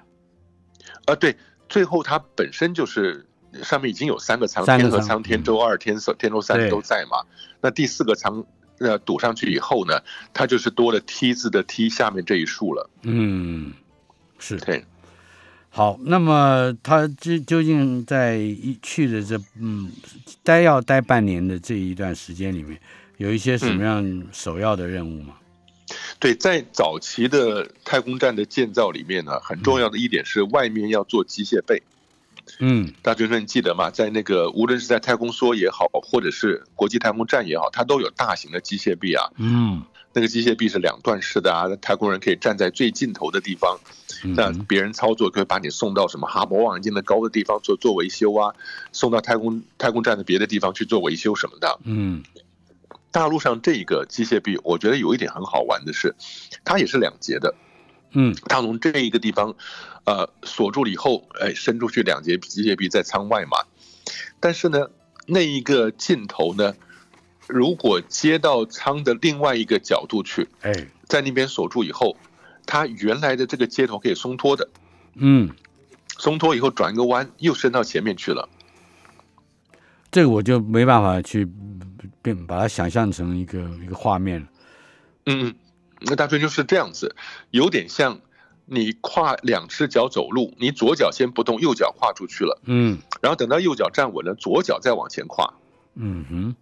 [1.05, 1.35] 啊，对，
[1.69, 3.25] 最后它本身就是
[3.61, 7.17] 上面已经有三个仓，三个舱天河舱、天舟二、天色天舟三都在嘛。
[7.61, 8.43] 那第四个舱
[8.79, 10.01] 呃堵上去以后呢，
[10.33, 12.89] 它就是多了 T 字的 T 下面这一竖了。
[13.03, 13.73] 嗯，
[14.39, 14.83] 是对，
[15.69, 15.99] 好。
[16.01, 19.91] 那么他究究竟在一去的这嗯
[20.43, 22.79] 待要待半年的这一段时间里面，
[23.17, 25.35] 有一些什么样首要的任务吗？
[26.19, 31.83] 对，在早期的太空站的建造里面呢，很重要的一点是外面要做机械臂。
[32.59, 33.89] 嗯大学生，你记得吗？
[33.89, 39.29] 在那个无论是在太空梭也好，或者是国际太空站也好，它都有大型的机械臂啊。
[39.37, 43.77] 嗯那个机械臂是两段式的啊，太空人可以站在最尽头的地方，
[44.35, 48.55] 那别人操作可以把你送到什么哈勃望远镜的高的地方做做维修啊，
[48.93, 51.79] 送到太空太空站的别的地方去做维修什么的。
[51.83, 52.23] 嗯
[53.15, 56.13] 大陆上这个机械臂，我觉得有一点很好玩的是，
[56.65, 57.55] 它也是两节的，
[58.11, 59.55] 嗯它从这一个地方，
[60.03, 63.59] 呃，锁住了以后，哎，伸出去两节机械臂在舱外嘛。
[64.41, 64.89] 但是呢，
[65.27, 66.75] 那一个尽头呢，
[67.47, 72.17] 如果接到舱的另外一个角度去，哎，在那边锁住以后，
[72.65, 74.67] 它原来的这个接头可以松脱的，
[75.13, 75.51] 嗯，
[76.17, 78.49] 松脱以后转一个弯又伸到前面去了。
[80.11, 81.47] 这个我就没办法去
[82.21, 84.47] 变把它想象成一个一个画面了。
[85.25, 85.55] 嗯，
[86.01, 87.15] 那大春就是这样子，
[87.51, 88.19] 有点像
[88.65, 95.53] 你跨两只脚走路，你左脚先不动，右脚跨出去了，嗯然后等到右脚站稳了，左脚再往前跨，
[95.95, 96.55] 嗯哼，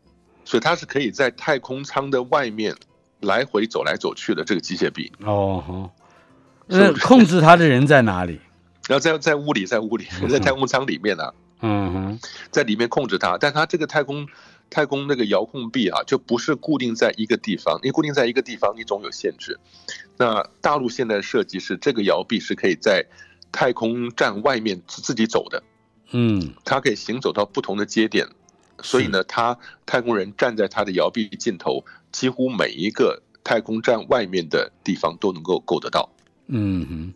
[0.45, 2.75] 所以它是可以在太空舱的外面
[3.19, 5.11] 来回走来走去的这个机械臂。
[5.25, 5.89] 哦
[7.01, 8.39] 控制它的人在哪里？
[8.87, 12.19] 然后在在屋里，在屋里，在太空舱里面呢、嗯哼，
[12.51, 14.27] 在里面控制它，但它这个太空
[14.73, 19.59] 太空那个遥控臂啊，就不是固定在一个地方，你固定在一个地方，你总有限制。
[20.17, 23.05] 那大陆现在的设计是，这个摇臂是可以在
[23.51, 25.63] 太空站外面自自己走的，
[26.11, 28.27] 嗯它可以行走到不同的节点，
[28.81, 29.55] 所以呢，它
[29.85, 36.09] 太空人站在它的摇臂尽头，几乎每一个太空站外面的地方都能够够得到。
[36.47, 37.13] 嗯哼。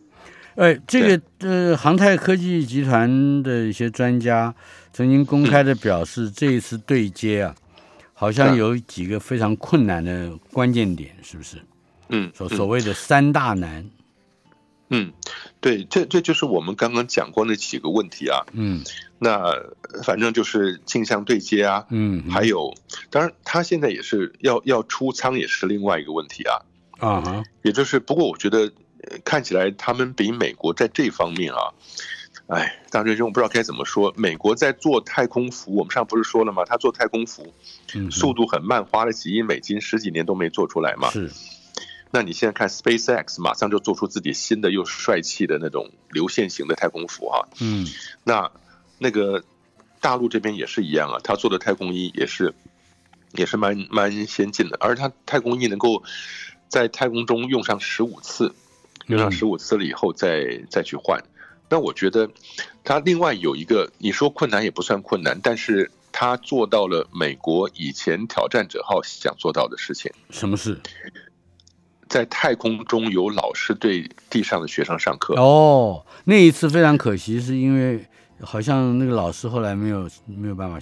[0.58, 4.52] 哎，这个呃，航太科技集团的一些专家
[4.92, 7.54] 曾经公开的表示，这一次对接啊，
[8.12, 11.58] 好像嗯有几个非常困难的关键点，是不是？
[12.08, 13.88] 嗯，所嗯所谓的三大难。
[14.90, 15.12] 嗯，
[15.60, 18.44] 对，这这就是我们刚刚讲过那几个问题啊。
[18.52, 18.82] 嗯
[19.20, 22.74] 那呃反正就是镜像对接啊，嗯，还有，
[23.10, 26.58] 当然他现在也是要要出舱，也是另外一个问题啊。
[26.98, 28.70] 啊哈，也就是，不过我觉得呃
[29.24, 31.72] 看起来他们比美国在这方面啊，
[32.48, 34.12] 哎，大学生我不知道该怎么说。
[34.16, 36.64] 美国在做太空服，我们上不是说了吗？
[36.64, 37.52] 他做太空服
[38.10, 41.10] 速度很慢，花了几亿美金，十几年都没做出来嘛。
[41.10, 41.30] 是，
[42.10, 47.86] 那你现在看 SpaceX，马上就做出自己新的又帅气的那种流线型的太空服哈、嗯
[48.24, 48.50] 那
[48.98, 49.44] 那个
[50.00, 52.54] 大陆这边也是一样啊，他做的太空衣也是
[53.32, 56.02] 也是蛮蛮先进的，而他太空衣能够
[56.68, 58.54] 在太空中用上十五次，
[59.08, 61.22] 用上嗯十五次了以后再再去换。
[61.68, 62.30] 那我觉得
[62.82, 70.80] 他另外有一个，你说困难也不算困难，但是他做到了美国以前挑战者号想做到的事情，什么事？
[72.08, 75.34] 在太空中有老师对地上的学生上课。
[75.34, 78.02] 哦，那一次非常可惜，是因为
[78.40, 80.78] 好像那个老师后来没有没有办法，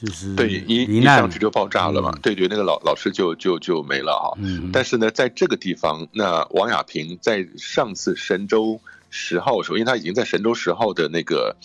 [0.00, 2.10] 就是对，一一上去就爆炸了嘛。
[2.14, 4.38] 嗯对对，那个老老师就就就没了哈。
[4.42, 8.80] 嗯，但是呢，在这个地方，那王亚平在上次神舟
[9.10, 11.56] 十号的时候，因为他已经在神舟十号的那个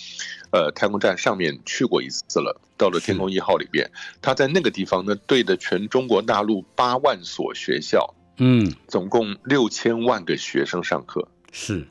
[0.52, 3.90] 呃太空站上面去过一次了，到了天宫一号里边，
[4.22, 11.28] 他在那个地方呢，对着全中国大陆八万所学校，嗯总共六千万个学生上课。
[11.52, 11.86] 是，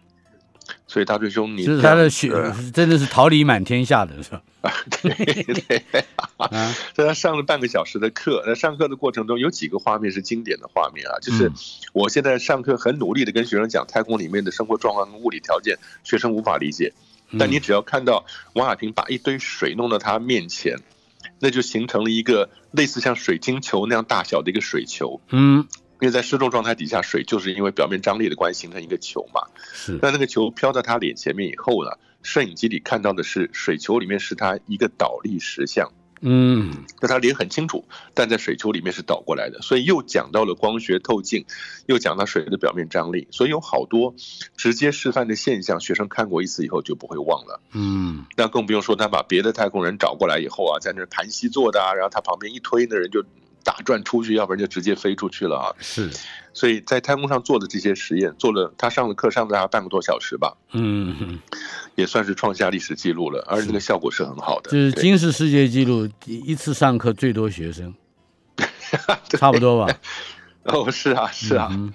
[0.86, 4.42] 所以大追兄，你就是他的学呃真的是桃李满天下的是吧？
[5.02, 5.12] 对
[5.44, 5.84] 对，
[6.36, 11.54] 啊， 所以他上了半个小时的课，在上课的过程中有几个画面是经典的画面啊，就是嗯。
[11.92, 16.92] 我现在上课很努力的跟学生讲太空里面的生活状况跟物理条件，学生无法理解，
[17.38, 20.78] 但你只要看到王亚平把一堆水弄到他面前，
[21.40, 25.66] 那就形成了一个类似像水晶球那样大小的一个水球，嗯
[26.00, 31.90] 因为在失重状态底下，水就是因为表面张力的关系形成一个球嘛，是，那那个球飘到他脸前面以后呢，
[32.22, 35.90] 摄影机里看到的是水球里面是他一个倒立石像。
[36.22, 41.46] 嗯那他脸很清楚，但在水球里面是倒过来的，所以又讲到了光学透镜，
[41.86, 44.14] 又讲到水的表面张力，所以有好多
[44.54, 47.62] 直接示范的现象，学生看过一次以后就不会忘了。
[47.72, 53.24] 嗯那更不用说他把别的太空人找过来以后啊，在那盘膝坐的啊，然后他旁边一推，那人就
[53.64, 55.74] 打转出去，要不然就直接飞出去了啊。
[55.78, 56.10] 是，
[56.52, 61.38] 所以在太空上做的这些实验，做了他上的课上了大概半个多小时吧，嗯嗯，
[61.94, 64.70] 也算是创下历史记录了，而且那个效果是很好的。
[64.70, 67.94] 就是对金氏世界纪录，一一次上课最多学生，
[69.30, 69.94] 差不多吧？
[70.64, 71.68] 哦，是啊，是啊。
[71.70, 71.92] 嗯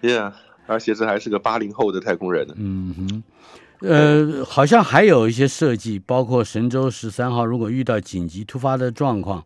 [0.00, 0.32] Yeah，
[0.68, 2.46] 而且这还是个八零后的太空人。
[2.54, 3.22] 嗯哼，
[3.80, 9.44] 呃，好像还有一些设计，包括神舟十三号如果遇到紧急突发的状况，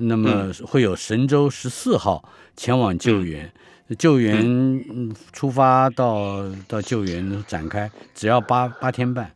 [0.00, 3.52] 那么会有神舟十四号前往救援。
[3.98, 4.46] 救援
[4.88, 9.34] 嗯出发到到救援展开，只要八八天半。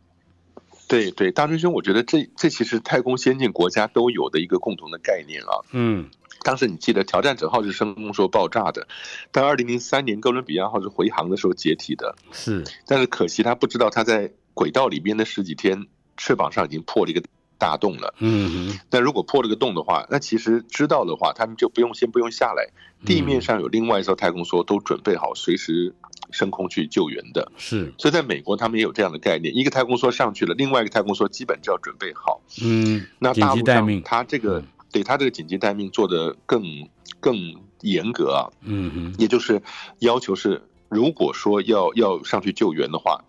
[0.87, 5.59] 对对，大追兄，我觉得这这其实太空先进国家都有的一个共同的概念啊。
[5.73, 6.09] 嗯
[6.45, 8.87] 当时你记得挑战者号是升空时候爆炸的，
[9.33, 17.23] 但二零零三年哥伦比亚号是回航的时候解体的，是，但是可惜他不知道他在轨道里边的十几天，翅膀上已经破了一个
[17.59, 18.15] 大洞了。
[18.19, 22.67] 嗯哼，那如果破了个洞的话，那其实知道的话，他们就不用先不用下来，
[23.05, 25.95] 地面上有另外一艘太空梭都准备好随时
[26.31, 27.51] 升空去救援的。
[27.57, 32.41] 是，所以在美国，他们也有这样的概念：一个太空梭上去了，另外一个太空梭基本就要准备好。
[32.63, 34.63] 嗯，那大陆上急待命，它这个
[34.93, 36.89] 对他这个紧急待命做的更
[37.21, 39.63] 更严格啊，嗯哼，也就是
[39.99, 43.25] 要求是，如果说要要上去救援的话，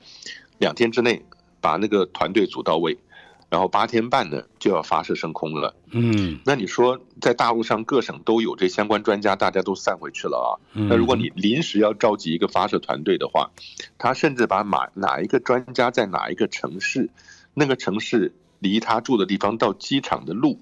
[0.58, 1.26] 两天之内
[1.60, 2.98] 把那个团队组到位，
[3.56, 5.74] 然后八天半呢就要发射升空了。
[5.92, 10.60] 嗯那你说在大陆上各省都有这相关专家，大家都散回去了啊。
[10.74, 13.52] 嗯，那如果你临时要召集一个发射团队的话，
[13.98, 17.10] 他甚至把哪哪一个专家在哪一个城市，
[17.54, 20.60] 那个城市离他住的地方到机场的路，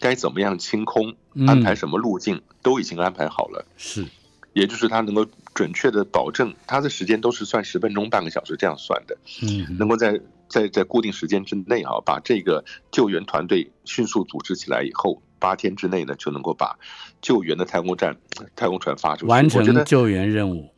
[0.00, 3.64] 该怎么样清空，嗯安排什么路径，都已经安排好了。
[3.76, 4.04] 是，
[4.52, 5.24] 也就是他能够
[5.54, 10.20] 准确的保证，他的时间都是算十分钟、半个小时这样算的，嗯能够在
[10.52, 16.78] 在在固定时间之内啊，把这个救援团队迅速组织起来以后，八天之内呢就能够把
[17.22, 18.16] 救援的太空站、
[18.54, 19.30] 太空船发出去。
[19.30, 20.68] 完成救援任务。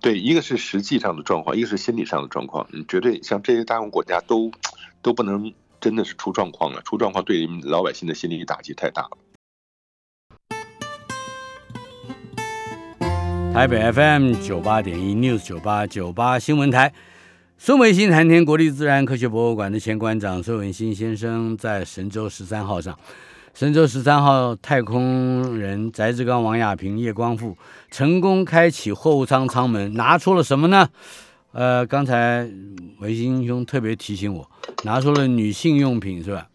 [0.00, 2.68] 对，一个是实际上的状况，一个是心理上的状况。
[2.70, 4.52] 你，绝对像这些大陆国家都
[5.00, 9.10] 都不能真的是出状况了，出状况对老百姓的心理打击太大了。
[13.54, 16.92] 台北 FM 九八点一 News 九八九八新闻台，
[17.56, 22.98] 孙维新谈天国立自然科学博物馆的前馆长孙维新先生在神舟十三号上，
[23.54, 27.56] 神舟十三号太空人翟志刚、王亚平、叶光富
[27.90, 30.90] 成功开启货物舱舱门，拿出了什么呢？
[31.52, 32.50] 呃，刚才
[32.98, 34.50] 维新兄特别提醒我，
[34.82, 36.48] 拿出了女性用品是吧？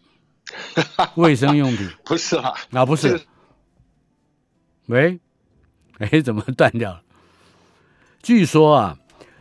[1.16, 3.20] 卫生用品不是啦，啊，不是。
[4.86, 5.18] 喂，
[5.98, 7.02] 哎，怎么断掉了？
[8.22, 8.98] 据说啊，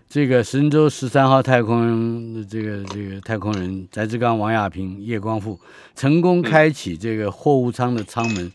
[0.09, 5.59] 这个神舟十三号太空这个这个太空人翟志刚、王亚平、叶光富
[5.95, 8.51] 成功开启这个货物舱的舱门，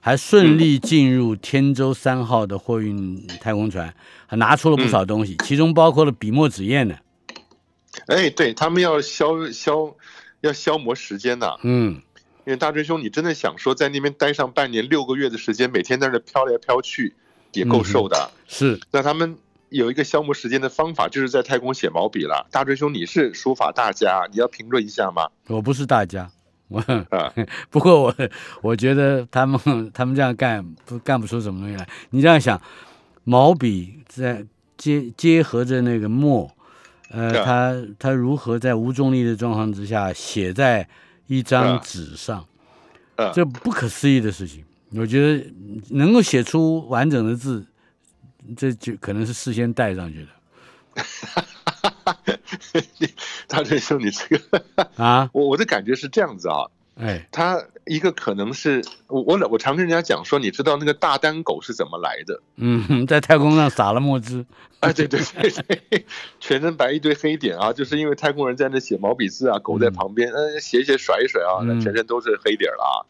[0.00, 3.94] 还顺利进入天舟三号的货运太空船，
[4.26, 6.96] 还拿出了不少东西，其中包括了笔墨纸砚呢。
[8.08, 9.96] 哎，对他们要消消
[10.42, 12.02] 要消磨时间呐、嗯，
[12.44, 17.14] 因为大追兄，你真的想说在那边待上半年、六个月的时间，每天在那飘来飘去，
[17.54, 18.30] 也够受的。
[18.46, 19.38] 是，那他们
[19.70, 22.46] 有一个消磨时间的方法，就是在太空写毛笔了。
[22.50, 25.28] 大追兄，你是书法大家，你要评论一下吗？
[25.48, 26.30] 我不是大家，
[26.68, 27.32] 我啊，
[27.70, 28.14] 不过我
[28.62, 31.88] 我觉得他们他们这样干不干不出什么东西来。
[32.10, 32.60] 你这样想，
[33.24, 34.44] 毛笔在
[34.76, 36.50] 结结合着那个墨，
[37.10, 40.88] 呃，对啊它它如何在无重力的状况之下写在
[41.26, 42.44] 一张啊纸上，
[43.16, 44.64] 嗯，这不可思议的事情。
[44.92, 45.44] 我觉得
[45.90, 47.66] 能够写出完整的字，
[48.56, 50.28] 这就可能是事先带上去的
[53.46, 54.62] 大追兄，你这个，
[54.96, 55.28] 啊。
[55.32, 56.66] 我我的感觉是这样子啊。
[57.00, 62.42] 哎，他一个可能是我我我常跟人家讲说，你知道那个大单狗是怎么来的？
[62.56, 64.44] 嗯，在太空上撒了墨汁，
[64.80, 65.48] 啊，对对对
[65.88, 66.04] 对，
[66.40, 73.06] 全身白一堆黑点啊，就是因为太空人在那写毛笔字啊，狗在旁边，嗯，写一写甩一甩啊，那嗯全身都是黑点儿了啊。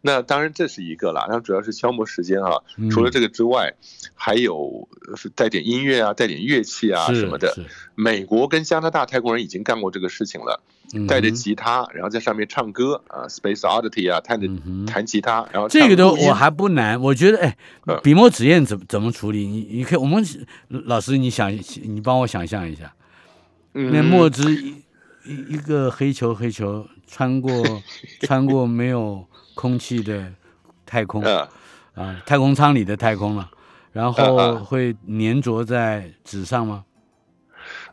[0.00, 2.52] 那当然这是一个啦，然后主要是消磨时间啊。
[2.76, 3.74] 嗯除了这个之外，
[4.14, 7.54] 还有呃带点音乐啊，带点乐器啊什么的。
[7.94, 10.60] 美国跟加拿大泰国人已经干过这个事情了，
[11.08, 14.40] 带着吉他，然后在上面唱歌啊，Space Oddity 啊，弹
[14.86, 17.56] 弹吉他，然后这个都我还不难，我觉得哎
[17.86, 19.46] 嗯，笔墨纸砚怎怎么处理？
[19.46, 20.24] 你你可以，我们
[20.68, 22.94] 老师你想你帮我想象一下，
[23.72, 24.76] 那嗯墨汁一
[25.24, 27.52] 一一个黑球黑球穿过
[28.20, 29.26] 穿过没有
[29.58, 30.32] 空气的
[30.86, 31.48] 太空啊
[31.94, 33.50] 啊，太空舱里的太空了，
[33.90, 36.84] 然嗯后嗯会粘着在纸上吗？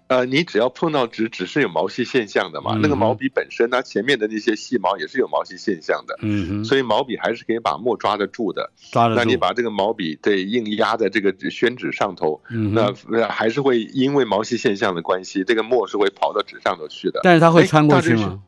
[0.08, 2.73] 呃，你只要碰到纸，纸是有毛细现象的嘛。
[2.75, 8.71] 嗯那个毛笔本身，它前面的那些细毛也是有毛细现象的，嗯嗯，所以毛笔还是可以把墨抓得住的。
[8.91, 9.19] 抓得住。
[9.19, 17.21] 那你把这个毛笔对硬压在这个宣纸上头，嗯那还是会因为毛细现象的关系，这个墨是会跑到纸上头去的。
[17.23, 18.39] 但是它会哎穿过去吗？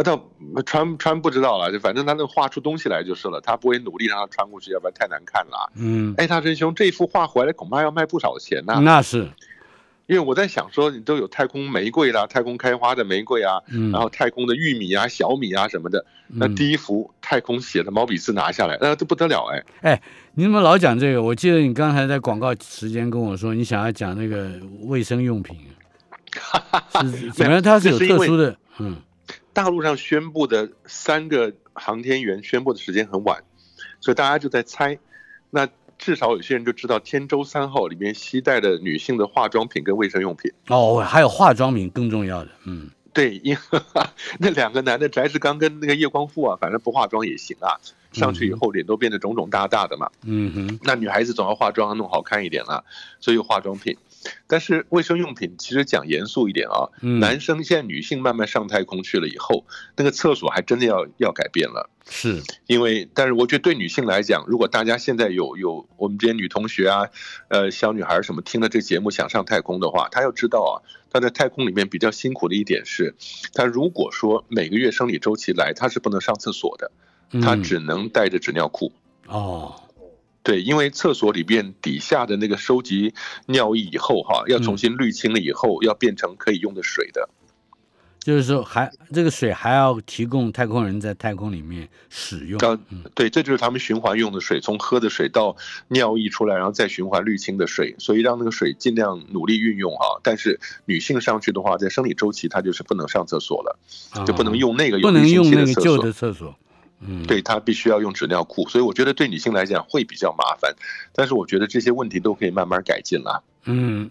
[0.00, 5.62] 啊，倒穿穿不知道了，就反正他能画出东西来就是了，他不会努力让他穿过去，要不然太难看了啊。
[5.76, 9.28] 嗯，哎，大真兄，这幅画回来恐怕要卖不少钱呐、那是，
[10.06, 19.64] 因为我在想说，你都有太空玫瑰啦，太空开花的玫瑰啊，嗯，然后太空的玉米啊、小米啊什么的，那嗯第一幅太空写的毛笔字拿下来，那这不得了哎！
[19.82, 20.02] 哎
[20.34, 21.22] 你怎么老讲这个？
[21.22, 25.56] 我记得你刚才在广告时间跟我说，你想要讲那个卫生用品，
[26.32, 27.60] 哈哈哈，反正？
[27.62, 28.96] 它是有特殊的，嗯
[29.62, 33.44] 大陆上宣布的三个航天员宣布的时间很晚，
[34.00, 34.98] 所以大家就在猜。
[35.50, 40.50] 那至少有些人就知道天舟三号里面携带的女性的化妆品跟卫生用品。
[40.68, 43.54] 哦，还有化妆品更重要的，嗯对，因
[44.38, 47.76] 那两个男的翟志刚跟那个叶光富啊，反正不化妆也行啊。
[48.12, 50.10] 上去以后脸都变得肿肿大大的嘛。
[50.24, 52.82] 嗯哼，那女孩子总要化妆弄好看一点啦，
[53.20, 53.96] 所以有化妆品。
[54.46, 59.64] 但是卫生用品其实讲严肃一点啊，嗯男生现在女性慢慢上太空去了以后，
[59.96, 61.88] 那个厕所还真的要要改变了。
[62.08, 67.08] 是，因为，但是我觉得对女性来讲，如果大家现在有有我们这些女同学啊，
[67.48, 70.74] 呃，小女孩什么听了这节目想上太空的话，她要知道啊，
[71.10, 73.14] 她在太空里面比较辛苦的一点是，
[73.54, 76.90] 她如果说每个月生理周期来，她是不能上厕所的，
[77.40, 78.92] 她嗯只能带着纸尿裤。
[79.28, 79.80] 哦，
[80.42, 83.14] 对，因为厕所里边底下的那个收集
[83.46, 87.28] 尿液以后哈，要重新滤清了以后，要变成可以用的水的。
[88.20, 92.58] 就是说还这个水还要提供太空人在太空里面使用。
[92.58, 92.78] 到
[93.14, 95.56] 对，这就是他们循环用的水，从喝的水到
[95.88, 100.20] 尿液出来，然后再循环滤清的水，所以让那个水尽量努力运用啊。
[100.22, 103.78] 但是女性上去的话，在生理周期她就是不能上厕所了，
[104.26, 106.54] 就不能用那个有啊不能用那个旧的厕所。
[107.00, 110.74] 嗯，对，她必须要用纸尿裤，所以我觉得对女性来讲会比较麻烦，
[111.14, 113.42] 但是我觉得这些问题都可以慢慢改进了。
[113.64, 114.10] 嗯，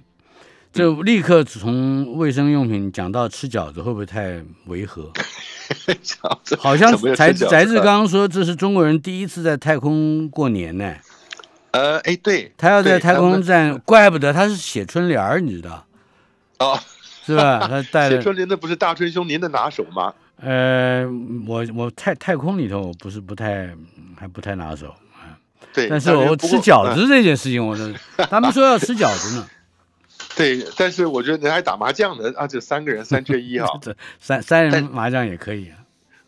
[0.74, 5.12] 就立刻从卫生用品讲到吃饺子，会不会太违和？
[6.04, 10.96] 饺子好像翟翟志了刚说这是中国人第一次在太空过年呢。
[11.72, 15.86] 呃，哎，对，他要在太空站，怪不得他是写春联儿，你知道
[16.58, 16.80] 哦，
[17.24, 17.60] 是吧？
[17.68, 20.12] 他带了 写春联的不是大春兄您的拿手吗？
[20.42, 21.06] 呃，
[21.46, 23.70] 我我太太空里头我不是不太
[24.18, 25.36] 还不太拿手啊，
[25.74, 27.92] 对，但是我不吃饺嗯子这件事情，我都
[28.30, 29.48] 他们说要吃饺子呢，
[30.38, 33.68] 对，但是我觉得你还打麻将呢啊，这三个人三缺一哈。
[33.84, 35.78] 这三三人麻将也可以啊。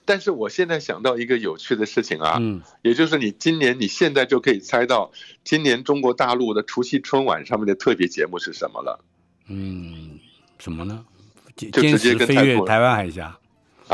[0.03, 5.09] 但是我现在想到一个有趣的事情啊，嗯，也就是你今年你现在就可以猜到，
[5.45, 8.99] 今年中国大陆的除夕春晚上面的特别节目是什么了
[9.47, 10.19] 嗯，
[10.59, 11.05] 什么呢？
[11.55, 13.37] 就直接飞越台湾海峡。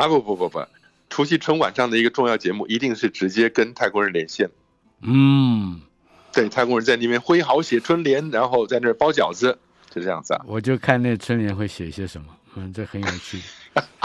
[0.01, 0.07] 啊？
[0.07, 0.63] 不不不不，
[1.09, 4.49] 除夕春晚上的一个重要节目一定是直接跟泰国人连线。
[5.01, 5.81] 嗯，
[6.31, 9.57] 对，泰国人在那边挥毫写春联，然后在那儿包饺子，
[9.89, 10.41] 就这样子啊。
[10.45, 13.39] 我就看那春联会写些什么，嗯，这很有趣。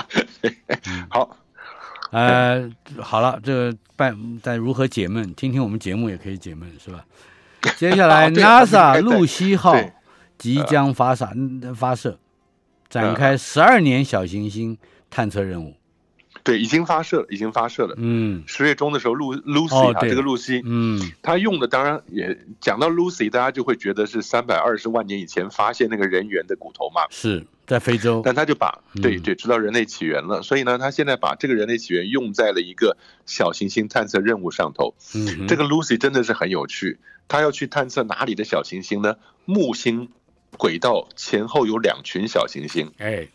[1.11, 1.37] 好，
[2.11, 7.05] 呃，好了，这个办在如何解闷，听听我们节目也可以解闷，是吧？
[7.77, 9.93] 接下来， NASA 露西号对
[10.39, 12.19] 即将发射嗯发射，
[12.89, 14.77] 展开十二年小行星
[15.11, 15.75] 探测任务。
[16.45, 17.95] 对，已经发射了，已经发射了。
[17.99, 28.23] 嗯十月中的时候，露 Lucy 啊，哦这个露西，嗯他用的当然也讲到 Lucy，大家就会觉得是三百二十万年以前发现那个人猿的骨头嘛，是在非洲。
[28.25, 34.95] 但他就把对嗯对知道人类起源了，所以呢，他现在把这个人类起源用在了一个小行星探测任务上头。
[35.15, 39.17] 嗯，这个 Lucy 真的是很有趣，他要去探测哪里的小行星呢？
[39.45, 40.09] 木星
[40.57, 43.29] 轨道前后有两群小行星，哎，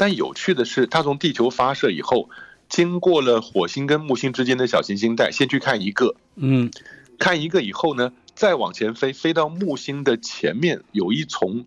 [0.00, 2.30] 但有趣的是，它从地球发射以后，
[2.70, 6.70] 经过了火星跟木星之间的小行星带，先去看一个，嗯
[7.18, 11.66] 看一个以后呢，再往前飞，飞到木星的前面有一丛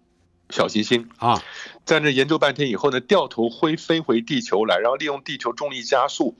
[0.49, 1.43] 小行星，啊，
[1.85, 6.35] 在那研究半天以后呢，掉头会飞回地球来，然后利用地球重力加速，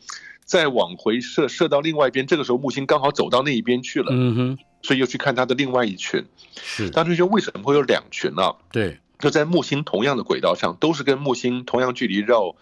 [0.45, 2.25] 再往回射，射到另外一边。
[2.25, 6.25] 这个时候木星刚好走到那一边去了，嗯哼，所以又去看它的另外一群。
[6.55, 8.55] 是大春兄为什么会有两群呢？
[8.71, 12.57] 对，就在木星同样的轨道上，都是跟木星同样距离绕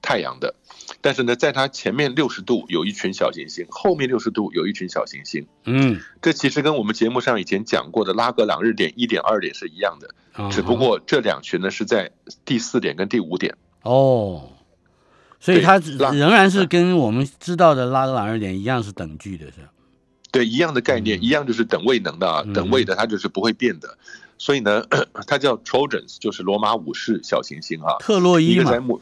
[0.00, 0.54] 太阳的，
[1.00, 5.44] 但是呢，在它前面六十度有一群小行星，后面六十度有一群小行星。
[5.64, 12.12] 嗯，这其实跟我们节目上以前讲过的拉格朗日点一点、二点是一样的，啊只不过这两群呢是在
[12.44, 13.56] 第四点跟第五点。
[13.82, 14.52] 哦，
[15.40, 19.72] 所以它仍然是跟我们知道的拉格朗日点一样是等距的，是吧？
[20.30, 23.98] 对，一样的概念，嗯一样就是等位能的啊，嗯等位的它就是不会变的。
[24.38, 24.84] 所以呢，
[25.26, 29.00] 它叫 Trojans，就是罗马武士小行星啊，特洛伊嘛，一个在木，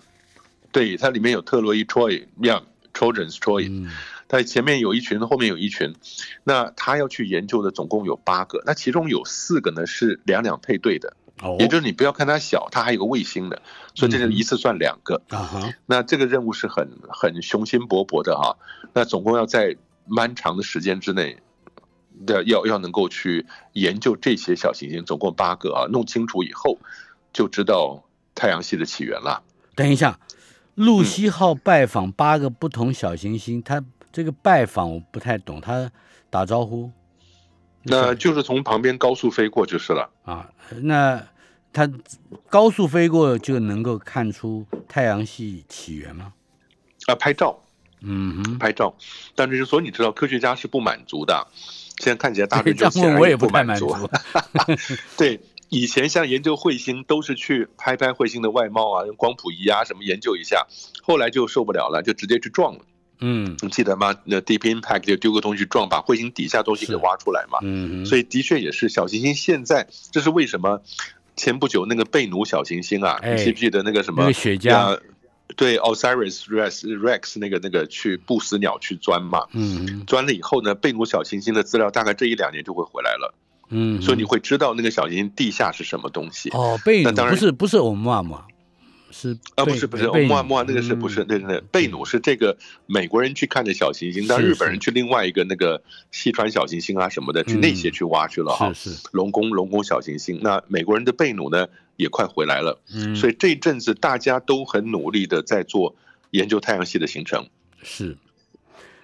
[0.71, 3.91] 对，它里面有特洛伊 Troy 样 Trojans Troy，嗯。
[4.29, 5.95] 它前面有一群，后面有一群。
[6.43, 11.59] 那他要去研究的总共有八个，那其中有四个呢是两两配对的，哦。
[11.61, 13.61] 也就是你不要看它小，它还有个卫星的，
[13.95, 15.21] 所以这就嗯一次算两个。
[15.29, 18.57] 啊哈，那这个任务是很很雄心勃勃的哈、
[18.95, 19.77] 那总共要在
[20.07, 21.37] 漫长的时间之内
[22.27, 26.79] 的要要能够去研究这些小行星，总共八个啊，弄清楚以后
[27.33, 28.05] 就知道
[28.35, 29.43] 太阳系的起源了。
[29.75, 30.19] 等一下，
[30.75, 35.91] 露西号拜访八个不同小行星，它这个拜访我不太懂，它
[36.31, 36.91] 打招呼
[37.85, 40.11] 那就是从旁边高速飞过就是了。
[40.25, 40.51] 啊，
[40.83, 41.27] 那
[41.73, 41.91] 它
[42.49, 46.33] 高速飞过就能够看出太阳系起源吗？
[47.07, 47.59] 啊，拍照
[48.03, 48.95] 嗯哼，拍照，
[49.35, 51.47] 但是所以你知道科学家是不满足的，
[52.03, 54.11] 现在看起来大这致就显然样问我也不太满足足。
[55.17, 55.39] 对，
[55.69, 60.67] 以前像研究彗星都是去拍拍彗星的外貌啊，用光谱仪啊什么研究一下，
[61.01, 62.81] 后来就受不了了，就直接去撞了。
[63.21, 64.13] 嗯你记得吗？
[64.25, 67.61] 那 Deep Impact 就丢个东西撞，把彗星底下东西给挖出来嘛。
[67.63, 70.83] 嗯哼，所以的确也是小行星现在，这是为什么
[71.37, 74.99] 前不久那个贝努小行星啊，哎你记不记得那个什么那个雪茄呀
[75.57, 83.35] 对，Osiris Rex Rex 那个那个去不死鸟去钻嘛，嗯钻了以后呢，贝努小行星的资料大概这一两年就会回来了，
[83.71, 86.51] 嗯，所以你会知道那个小行星地下是什么东西。
[86.51, 88.45] 哦，贝努那当然不是不是欧姆嘛，
[89.11, 91.23] 是啊，不是不是，贝努莫莫那个是不是？
[91.23, 98.73] 嗯对对对，贝努是这个美国人去看的小行星，但日本人去另外一个那个西川小行星啊什么的，去嗯那些去挖去了哈。
[98.73, 101.67] 是是，龙宫龙宫小行星，那美国人的贝努呢
[101.97, 105.95] 也快回来了，嗯，所以这一阵子大家都很努力的在做
[106.31, 107.47] 研究太阳系的形成。
[107.83, 108.17] 是。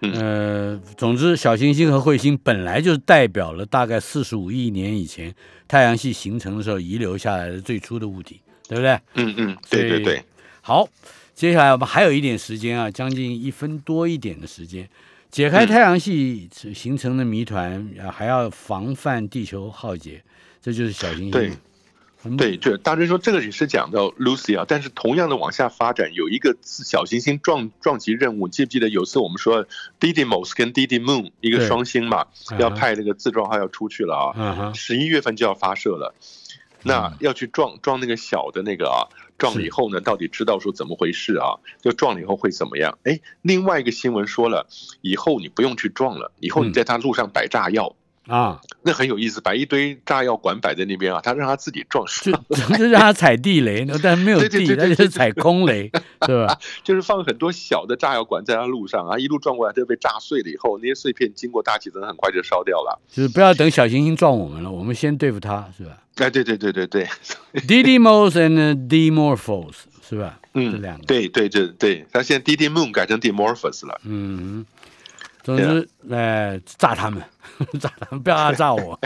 [0.01, 5.35] 嗯呃，总之，小行星和彗星本来就是代表了大概四十五亿年以前
[5.67, 8.93] 太阳系形成的时候遗留下来的最初的物体，对不对？
[9.15, 10.23] 嗯嗯，对对对，
[10.61, 10.89] 好，
[11.35, 14.89] 接下来我们还有一点时间啊，将近一分多一点的时间，
[15.33, 20.23] 解嗯开太阳系形成的谜团，啊还要防范地球浩劫，
[20.63, 21.31] 这就是小行星。
[21.33, 21.59] 对很
[22.37, 29.67] 对，就大致说这个也是讲到 Lucy 啊，但是同样的往下发展，有一个自小行星撞撞击任务，记不记得有次我们说
[30.01, 36.15] Didymos 跟 Didymoon 一个双星嘛，嗯要派那个自撞号要出去了啊，十一月份就要发射了，
[36.83, 39.07] 那要去撞撞那个小的那个啊，
[39.39, 41.59] 撞了以后呢，到底知道说怎么回事啊？
[41.81, 42.99] 就撞了以后会怎么样？
[43.05, 44.67] 哎，另外一个新闻说了，
[45.01, 47.95] 以后你不用去撞了，以后你嗯在它路上摆炸药。
[48.29, 52.31] 啊，那很有意思，把一堆炸药管摆在那边啊，他让他自己撞就
[52.79, 55.91] 就让他踩地雷，但没有地，对对对它就是踩空雷，
[56.27, 56.57] 对吧？
[56.85, 63.01] 就是放很多小的炸药管在他路上啊，一路撞过来就被炸碎了以后，那些碎片经过大气层很快就烧掉了。
[63.11, 67.07] 就是不要等小行星撞我们了，我们先对付它，是吧哎，对对对对对？
[67.67, 69.73] Didymos and Dimorphos
[70.09, 70.39] 是吧？
[70.55, 74.01] 这嗯两，个，对对对对，他现在 D D Moon 改成 Dimorphos 了。
[74.05, 74.65] 嗯，
[75.49, 77.23] 总之，哎，炸他们，
[77.81, 78.99] 炸他们，不要他 炸我。